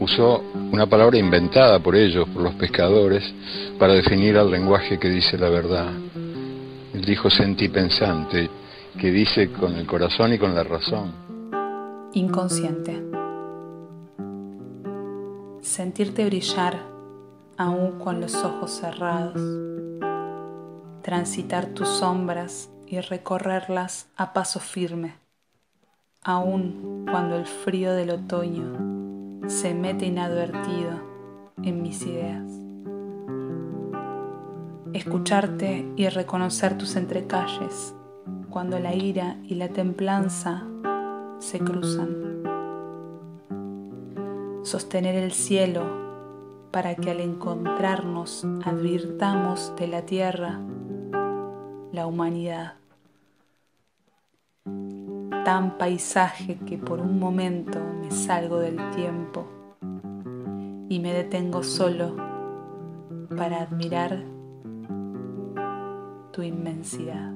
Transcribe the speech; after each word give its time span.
Usó 0.00 0.42
una 0.72 0.86
palabra 0.86 1.18
inventada 1.18 1.78
por 1.78 1.94
ellos, 1.94 2.28
por 2.28 2.42
los 2.42 2.54
pescadores, 2.56 3.22
para 3.78 3.94
definir 3.94 4.36
al 4.36 4.50
lenguaje 4.50 4.98
que 4.98 5.08
dice 5.08 5.38
la 5.38 5.48
verdad. 5.48 5.92
Él 6.92 7.04
dijo 7.04 7.30
sentipensante, 7.30 8.50
que 9.00 9.10
dice 9.10 9.52
con 9.52 9.76
el 9.76 9.86
corazón 9.86 10.32
y 10.32 10.38
con 10.38 10.54
la 10.54 10.64
razón. 10.64 11.12
Inconsciente. 12.12 13.02
Sentirte 15.62 16.26
brillar 16.26 16.76
aún 17.56 17.98
con 18.00 18.20
los 18.20 18.34
ojos 18.34 18.72
cerrados. 18.72 19.40
Transitar 21.02 21.66
tus 21.66 21.88
sombras 21.88 22.68
y 22.86 23.00
recorrerlas 23.00 24.08
a 24.16 24.32
paso 24.32 24.58
firme, 24.58 25.14
aún 26.24 27.04
cuando 27.10 27.36
el 27.36 27.44
frío 27.44 27.92
del 27.92 28.10
otoño 28.10 29.44
se 29.46 29.74
mete 29.74 30.06
inadvertido 30.06 30.92
en 31.62 31.82
mis 31.82 32.02
ideas. 32.02 32.50
Escucharte 34.94 35.86
y 35.96 36.08
reconocer 36.08 36.78
tus 36.78 36.96
entrecalles 36.96 37.94
cuando 38.48 38.78
la 38.78 38.94
ira 38.94 39.36
y 39.44 39.56
la 39.56 39.68
templanza 39.68 40.64
se 41.38 41.58
cruzan. 41.58 42.42
Sostener 44.62 45.16
el 45.16 45.32
cielo 45.32 45.82
para 46.70 46.94
que 46.94 47.10
al 47.10 47.20
encontrarnos 47.20 48.46
advirtamos 48.64 49.74
de 49.76 49.88
la 49.88 50.02
tierra 50.02 50.60
la 51.92 52.06
humanidad. 52.06 52.74
Tan 55.44 55.76
paisaje 55.76 56.58
que 56.66 56.78
por 56.78 57.00
un 57.00 57.18
momento 57.18 57.78
me 58.00 58.10
salgo 58.10 58.60
del 58.60 58.78
tiempo 58.92 59.46
y 60.88 60.98
me 61.00 61.12
detengo 61.12 61.62
solo 61.62 62.16
para 63.36 63.60
admirar 63.60 64.24
tu 66.32 66.42
inmensidad. 66.42 67.30